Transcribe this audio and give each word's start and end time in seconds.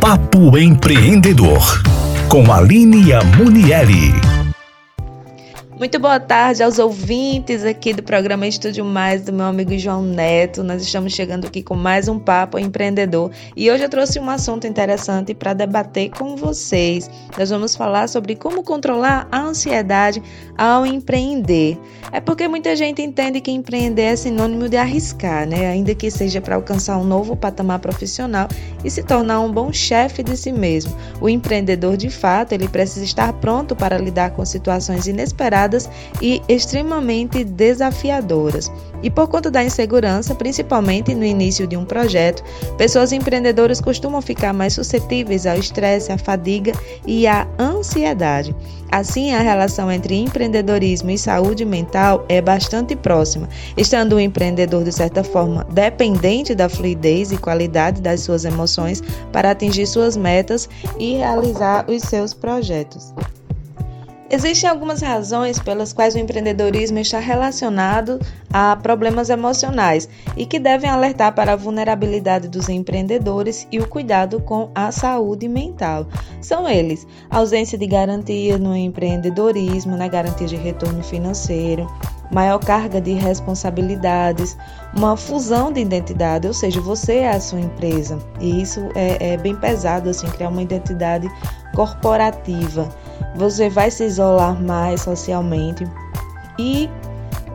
Papo 0.00 0.56
Empreendedor, 0.56 1.82
com 2.28 2.52
Aline 2.52 3.12
Amunieri. 3.12 4.37
Muito 5.78 5.96
boa 6.00 6.18
tarde 6.18 6.60
aos 6.60 6.80
ouvintes 6.80 7.64
aqui 7.64 7.92
do 7.92 8.02
programa 8.02 8.44
Estúdio 8.48 8.84
Mais 8.84 9.22
do 9.22 9.32
meu 9.32 9.46
amigo 9.46 9.78
João 9.78 10.02
Neto. 10.02 10.64
Nós 10.64 10.82
estamos 10.82 11.12
chegando 11.12 11.46
aqui 11.46 11.62
com 11.62 11.76
mais 11.76 12.08
um 12.08 12.18
papo 12.18 12.58
empreendedor 12.58 13.30
e 13.56 13.70
hoje 13.70 13.84
eu 13.84 13.88
trouxe 13.88 14.18
um 14.18 14.28
assunto 14.28 14.66
interessante 14.66 15.34
para 15.34 15.54
debater 15.54 16.10
com 16.10 16.34
vocês. 16.34 17.08
Nós 17.38 17.50
vamos 17.50 17.76
falar 17.76 18.08
sobre 18.08 18.34
como 18.34 18.64
controlar 18.64 19.28
a 19.30 19.38
ansiedade 19.38 20.20
ao 20.56 20.84
empreender. 20.84 21.78
É 22.10 22.20
porque 22.20 22.48
muita 22.48 22.74
gente 22.74 23.00
entende 23.00 23.40
que 23.40 23.52
empreender 23.52 24.02
é 24.02 24.16
sinônimo 24.16 24.68
de 24.68 24.76
arriscar, 24.76 25.46
né? 25.46 25.68
Ainda 25.68 25.94
que 25.94 26.10
seja 26.10 26.40
para 26.40 26.56
alcançar 26.56 26.98
um 26.98 27.04
novo 27.04 27.36
patamar 27.36 27.78
profissional 27.78 28.48
e 28.82 28.90
se 28.90 29.04
tornar 29.04 29.40
um 29.40 29.52
bom 29.52 29.72
chefe 29.72 30.24
de 30.24 30.36
si 30.36 30.50
mesmo. 30.50 30.92
O 31.20 31.28
empreendedor, 31.28 31.96
de 31.96 32.10
fato, 32.10 32.52
ele 32.52 32.66
precisa 32.66 33.04
estar 33.04 33.32
pronto 33.34 33.76
para 33.76 33.96
lidar 33.96 34.32
com 34.32 34.44
situações 34.44 35.06
inesperadas 35.06 35.67
e 36.22 36.42
extremamente 36.48 37.44
desafiadoras. 37.44 38.70
E 39.02 39.10
por 39.10 39.28
conta 39.28 39.50
da 39.50 39.62
insegurança, 39.62 40.34
principalmente 40.34 41.14
no 41.14 41.24
início 41.24 41.66
de 41.66 41.76
um 41.76 41.84
projeto, 41.84 42.42
pessoas 42.76 43.12
empreendedoras 43.12 43.80
costumam 43.80 44.20
ficar 44.20 44.52
mais 44.52 44.74
suscetíveis 44.74 45.46
ao 45.46 45.56
estresse, 45.56 46.10
à 46.10 46.18
fadiga 46.18 46.72
e 47.06 47.26
à 47.26 47.46
ansiedade. 47.58 48.54
Assim, 48.90 49.34
a 49.34 49.40
relação 49.40 49.92
entre 49.92 50.16
empreendedorismo 50.16 51.10
e 51.10 51.18
saúde 51.18 51.64
mental 51.64 52.24
é 52.28 52.40
bastante 52.40 52.96
próxima, 52.96 53.48
estando 53.76 54.14
o 54.14 54.20
empreendedor, 54.20 54.82
de 54.82 54.92
certa 54.92 55.22
forma, 55.22 55.66
dependente 55.70 56.54
da 56.54 56.68
fluidez 56.68 57.30
e 57.30 57.36
qualidade 57.36 58.00
das 58.00 58.20
suas 58.20 58.44
emoções 58.44 59.02
para 59.30 59.50
atingir 59.50 59.86
suas 59.86 60.16
metas 60.16 60.68
e 60.98 61.16
realizar 61.16 61.84
os 61.88 62.02
seus 62.02 62.32
projetos. 62.32 63.12
Existem 64.30 64.68
algumas 64.68 65.00
razões 65.00 65.58
pelas 65.58 65.94
quais 65.94 66.14
o 66.14 66.18
empreendedorismo 66.18 66.98
está 66.98 67.18
relacionado 67.18 68.18
a 68.52 68.76
problemas 68.76 69.30
emocionais 69.30 70.06
e 70.36 70.44
que 70.44 70.58
devem 70.58 70.90
alertar 70.90 71.34
para 71.34 71.54
a 71.54 71.56
vulnerabilidade 71.56 72.46
dos 72.46 72.68
empreendedores 72.68 73.66
e 73.72 73.78
o 73.78 73.88
cuidado 73.88 74.38
com 74.42 74.70
a 74.74 74.92
saúde 74.92 75.48
mental. 75.48 76.06
São 76.42 76.68
eles: 76.68 77.06
ausência 77.30 77.78
de 77.78 77.86
garantia 77.86 78.58
no 78.58 78.76
empreendedorismo, 78.76 79.96
na 79.96 80.08
garantia 80.08 80.46
de 80.46 80.56
retorno 80.56 81.02
financeiro, 81.02 81.86
maior 82.30 82.58
carga 82.58 83.00
de 83.00 83.12
responsabilidades, 83.12 84.56
uma 84.94 85.16
fusão 85.16 85.72
de 85.72 85.80
identidade, 85.80 86.46
ou 86.46 86.52
seja, 86.52 86.80
você 86.80 87.18
é 87.18 87.30
a 87.30 87.40
sua 87.40 87.60
empresa. 87.60 88.18
E 88.40 88.60
isso 88.60 88.80
é, 88.94 89.32
é 89.32 89.36
bem 89.36 89.56
pesado, 89.56 90.10
assim, 90.10 90.26
criar 90.28 90.50
uma 90.50 90.62
identidade 90.62 91.28
corporativa 91.78 92.88
você 93.36 93.70
vai 93.70 93.88
se 93.88 94.04
isolar 94.04 94.60
mais 94.60 95.02
socialmente 95.02 95.86
e 96.58 96.90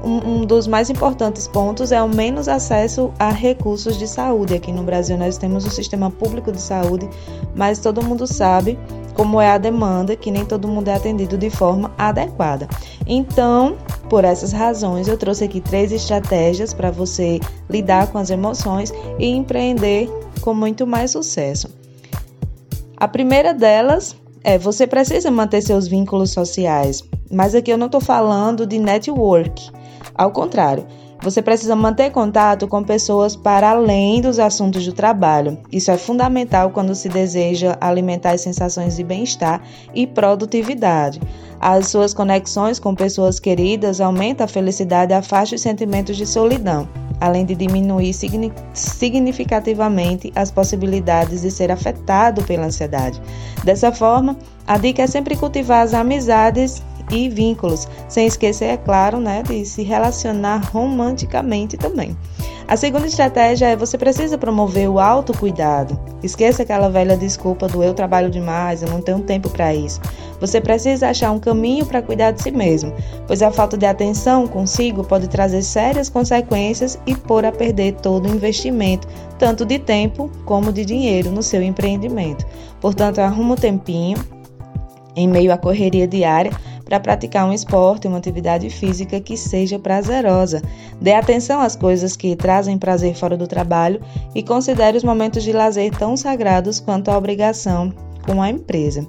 um, 0.02 0.29
um, 0.29 0.45
dos 0.45 0.66
mais 0.66 0.89
importantes 0.89 1.45
pontos 1.45 1.91
é 1.91 2.02
o 2.02 2.07
menos 2.07 2.47
acesso 2.47 3.11
a 3.19 3.29
recursos 3.29 3.97
de 3.97 4.07
saúde. 4.07 4.53
Aqui 4.53 4.71
no 4.71 4.83
Brasil 4.83 5.17
nós 5.17 5.38
temos 5.38 5.66
o 5.66 5.69
sistema 5.69 6.09
público 6.09 6.53
de 6.53 6.61
saúde, 6.61 7.09
mas 7.53 7.79
todo 7.79 8.03
mundo 8.03 8.25
sabe 8.25 8.77
como 9.13 9.41
é 9.41 9.49
a 9.49 9.57
demanda, 9.57 10.16
que 10.16 10.31
nem 10.31 10.45
todo 10.45 10.67
mundo 10.69 10.88
é 10.88 10.94
atendido 10.94 11.38
de 11.38 11.49
forma 11.49 11.91
adequada. 11.97 12.67
Então, 13.05 13.77
por 14.09 14.23
essas 14.23 14.51
razões, 14.51 15.07
eu 15.07 15.17
trouxe 15.17 15.45
aqui 15.45 15.61
três 15.61 15.91
estratégias 15.91 16.73
para 16.73 16.91
você 16.91 17.39
lidar 17.69 18.07
com 18.07 18.17
as 18.17 18.29
emoções 18.29 18.94
e 19.19 19.27
empreender 19.27 20.09
com 20.41 20.53
muito 20.53 20.88
mais 20.88 21.11
sucesso. 21.11 21.83
A 23.04 23.08
primeira 23.09 23.54
delas 23.54 24.16
é, 24.46 24.58
você 24.58 24.88
precisa 24.88 25.30
manter 25.30 25.62
seus 25.62 25.90
vínculos 25.90 26.32
sociais, 26.32 27.04
mas 27.30 27.53
aqui 27.53 27.69
eu 27.69 27.78
não 27.78 27.88
estou 27.88 28.00
falando 28.00 28.66
de 28.66 28.80
network. 28.80 29.69
Ao 30.16 30.31
contrário, 30.31 30.88
você 31.22 31.42
precisa 31.42 31.75
manter 31.75 32.12
contato 32.12 32.66
com 32.66 32.81
pessoas 32.81 33.36
para 33.36 33.72
além 33.72 34.22
dos 34.22 34.40
assuntos 34.40 34.86
do 34.86 34.94
trabalho. 34.94 35.58
Isso 35.69 35.92
é 35.92 35.97
fundamental 35.97 36.69
quando 36.69 36.96
se 36.96 37.09
deseja 37.09 37.78
alimentar 37.81 38.31
as 38.31 38.42
sensações 38.42 38.96
de 38.96 39.03
bem-estar 39.03 39.62
e 39.94 40.08
produtividade. 40.08 41.19
As 41.66 41.88
suas 41.88 42.13
conexões 42.13 42.78
com 42.78 42.94
pessoas 42.94 43.40
queridas 43.40 44.01
aumentam 44.01 44.44
a 44.44 44.50
felicidade 44.50 45.13
e 45.13 45.16
afastam 45.16 45.56
os 45.56 45.62
sentimentos 45.62 46.18
de 46.18 46.25
solidão 46.25 46.90
além 47.22 47.46
de 47.46 47.56
diminuir 47.56 48.13
significativamente 48.74 50.34
as 50.35 50.51
possibilidades 50.51 51.41
de 51.41 51.50
ser 51.50 51.72
afetado 51.72 52.44
pela 52.44 52.66
ansiedade. 52.66 53.22
Dessa 53.63 53.94
forma, 53.94 54.35
a 54.68 54.78
dica 54.78 55.03
é 55.03 55.07
sempre 55.07 55.38
cultivar 55.38 55.84
as 55.84 55.94
amizades 55.94 56.84
e 57.09 57.30
vínculos, 57.30 57.88
sem 58.08 58.28
esquecer, 58.28 58.66
é 58.66 58.78
claro, 58.78 59.19
né, 59.19 59.44
de 59.44 59.66
se 59.66 59.84
relacionar 59.84 60.58
romanticamente 60.72 61.78
também. 61.78 62.18
A 62.66 62.78
segunda 62.78 63.06
estratégia 63.06 63.68
é 63.68 63.75
você 63.75 63.97
precisa 63.97 64.38
promover 64.38 64.90
o 64.90 64.97
autocuidado. 64.97 66.00
Esqueça 66.24 66.63
aquela 66.63 66.90
velha 66.90 67.18
desculpa 67.18 67.68
do 67.68 67.84
eu 67.84 67.94
trabalho 67.94 68.31
demais, 68.31 68.81
eu 68.81 68.90
não 68.90 69.02
tenho 69.02 69.19
tempo 69.19 69.50
para 69.50 69.75
isso. 69.75 70.00
Você 70.40 70.62
precisa 70.62 71.09
achar 71.09 71.31
um 71.31 71.40
caminho 71.40 71.86
para 71.86 72.02
cuidar 72.02 72.31
de 72.31 72.42
si 72.42 72.52
mesmo, 72.52 72.94
pois 73.28 73.42
a 73.42 73.52
falta 73.52 73.78
de 73.78 73.86
atenção 73.86 74.47
consigo 74.47 75.03
pode 75.03 75.28
trazer 75.28 75.62
sérias 75.62 76.09
consequências 76.09 76.97
e 77.06 77.16
pôr 77.16 77.46
a 77.46 77.52
perder 77.52 77.96
todo 77.96 78.30
o 78.30 78.34
investimento, 78.34 79.08
tanto 79.38 79.66
de 79.66 79.78
tempo 79.78 80.31
como 80.46 80.72
de 80.72 80.86
dinheiro 80.86 81.31
no 81.31 81.44
seu 81.44 81.62
empreendimento. 81.62 82.46
Portanto, 82.80 83.19
arruma 83.19 83.53
um 83.53 83.58
tempinho 83.58 84.18
em 85.16 85.28
meio 85.28 85.52
à 85.53 85.58
correria 85.58 86.08
diária 86.08 86.52
para 86.85 86.99
praticar 86.99 87.47
um 87.47 87.53
esporte, 87.53 88.07
uma 88.07 88.17
atividade 88.17 88.69
física 88.69 89.19
que 89.19 89.38
seja 89.38 89.79
prazerosa. 89.79 90.61
Dê 91.01 91.13
atenção 91.13 91.61
às 91.61 91.75
coisas 91.75 92.16
que 92.16 92.35
trazem 92.35 92.77
prazer 92.77 93.16
fora 93.16 93.38
do 93.38 93.47
trabalho 93.47 94.01
e 94.35 94.44
considere 94.44 94.97
os 94.97 95.03
momentos 95.03 95.44
de 95.44 95.51
lazer 95.51 95.91
tão 95.97 96.16
sagrados 96.17 96.79
quanto 96.79 97.09
a 97.09 97.17
obrigação 97.17 97.94
com 98.25 98.41
a 98.41 98.49
empresa. 98.49 99.07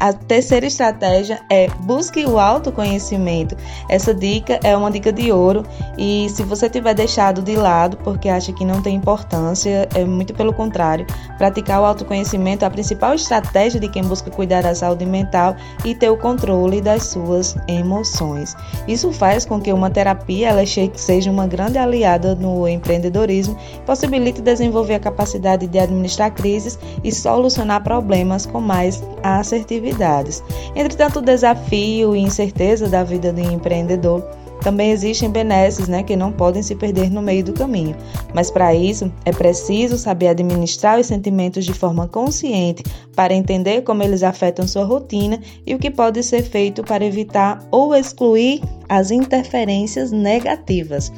A 0.00 0.14
terceira 0.14 0.64
estratégia 0.64 1.42
é 1.50 1.68
busque 1.80 2.24
o 2.24 2.38
autoconhecimento. 2.38 3.54
Essa 3.86 4.14
dica 4.14 4.58
é 4.64 4.74
uma 4.74 4.90
dica 4.90 5.12
de 5.12 5.30
ouro 5.30 5.62
e 5.98 6.26
se 6.30 6.42
você 6.42 6.70
tiver 6.70 6.94
deixado 6.94 7.42
de 7.42 7.54
lado 7.54 7.98
porque 7.98 8.30
acha 8.30 8.50
que 8.50 8.64
não 8.64 8.80
tem 8.80 8.96
importância, 8.96 9.86
é 9.94 10.02
muito 10.02 10.32
pelo 10.32 10.54
contrário. 10.54 11.06
Praticar 11.36 11.82
o 11.82 11.84
autoconhecimento 11.84 12.64
é 12.64 12.68
a 12.68 12.70
principal 12.70 13.12
estratégia 13.12 13.78
de 13.78 13.90
quem 13.90 14.02
busca 14.02 14.30
cuidar 14.30 14.62
da 14.62 14.74
saúde 14.74 15.04
mental 15.04 15.54
e 15.84 15.94
ter 15.94 16.08
o 16.08 16.16
controle 16.16 16.80
das 16.80 17.02
suas 17.02 17.54
emoções. 17.68 18.56
Isso 18.88 19.12
faz 19.12 19.44
com 19.44 19.60
que 19.60 19.70
uma 19.70 19.90
terapia 19.90 20.48
ela 20.48 20.62
seja 20.94 21.30
uma 21.30 21.46
grande 21.46 21.76
aliada 21.76 22.34
no 22.34 22.66
empreendedorismo, 22.66 23.54
possibilite 23.84 24.40
desenvolver 24.40 24.94
a 24.94 25.00
capacidade 25.00 25.66
de 25.66 25.78
administrar 25.78 26.32
crises 26.32 26.78
e 27.04 27.12
solucionar 27.12 27.82
problemas 27.82 28.46
com 28.46 28.62
mais 28.62 29.02
assertividade 29.22 29.89
atividades. 29.90 30.42
Entretanto, 30.74 31.18
o 31.18 31.22
desafio 31.22 32.14
e 32.14 32.20
incerteza 32.20 32.88
da 32.88 33.02
vida 33.02 33.32
do 33.32 33.40
empreendedor 33.40 34.24
também 34.62 34.90
existem 34.90 35.30
benesses 35.30 35.88
né, 35.88 36.02
que 36.02 36.14
não 36.14 36.30
podem 36.30 36.62
se 36.62 36.74
perder 36.74 37.10
no 37.10 37.22
meio 37.22 37.42
do 37.42 37.54
caminho. 37.54 37.96
Mas 38.34 38.50
para 38.50 38.74
isso 38.74 39.10
é 39.24 39.32
preciso 39.32 39.96
saber 39.96 40.28
administrar 40.28 41.00
os 41.00 41.06
sentimentos 41.06 41.64
de 41.64 41.72
forma 41.72 42.06
consciente 42.06 42.82
para 43.16 43.34
entender 43.34 43.82
como 43.82 44.02
eles 44.02 44.22
afetam 44.22 44.68
sua 44.68 44.84
rotina 44.84 45.40
e 45.66 45.74
o 45.74 45.78
que 45.78 45.90
pode 45.90 46.22
ser 46.22 46.42
feito 46.42 46.82
para 46.82 47.04
evitar 47.04 47.66
ou 47.70 47.94
excluir 47.94 48.60
as 48.86 49.10
interferências 49.10 50.12
negativas. 50.12 51.10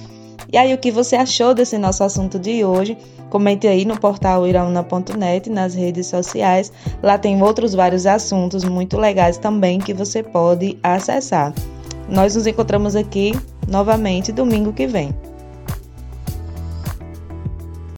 E 0.52 0.58
aí, 0.58 0.74
o 0.74 0.78
que 0.78 0.90
você 0.90 1.16
achou 1.16 1.54
desse 1.54 1.78
nosso 1.78 2.04
assunto 2.04 2.38
de 2.38 2.62
hoje? 2.62 2.98
Comente 3.30 3.66
aí 3.66 3.87
no 3.87 3.99
portal 3.99 4.46
iraúna.net, 4.46 5.49
nas 5.49 5.75
redes 5.75 6.08
sociais. 6.08 6.70
Lá 7.02 7.16
tem 7.16 7.43
outros 7.43 7.72
vários 7.75 8.04
assuntos 8.04 8.62
muito 8.62 8.99
legais 8.99 9.38
também 9.38 9.78
que 9.78 9.94
você 9.94 10.22
pode 10.22 10.78
acessar. 10.82 11.54
Nós 12.06 12.37
nos 12.37 12.46
encontramos 12.46 12.94
aqui 12.94 13.32
novamente 13.66 14.31
domingo 14.31 14.75
que 14.75 14.87
vem. 14.87 15.14